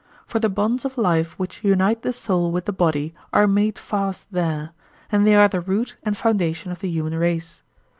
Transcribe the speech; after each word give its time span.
For 0.25 0.39
the 0.39 0.49
bonds 0.49 0.83
of 0.83 0.97
life 0.97 1.37
which 1.37 1.63
unite 1.63 2.01
the 2.01 2.11
soul 2.11 2.51
with 2.51 2.65
the 2.65 2.73
body 2.73 3.13
are 3.31 3.45
made 3.45 3.77
fast 3.77 4.25
there, 4.31 4.71
and 5.11 5.27
they 5.27 5.35
are 5.35 5.47
the 5.47 5.61
root 5.61 5.95
and 6.01 6.17
foundation 6.17 6.71
of 6.71 6.79
the 6.79 6.89
human 6.89 7.13
race. 7.13 7.61